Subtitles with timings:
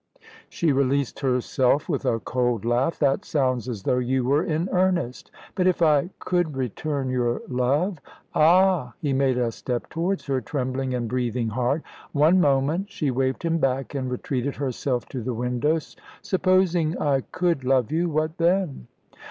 [0.49, 2.97] She released herself with a cold laugh.
[2.97, 5.29] "That sounds as though you were in earnest.
[5.53, 7.99] But if I could return your love"
[8.33, 11.83] "Ah!" he made a step towards her, trembling and breathing hard.
[12.13, 15.77] "One moment." She waved him back, and retreated herself to the window.
[16.23, 18.87] "Supposing I could love you what then?"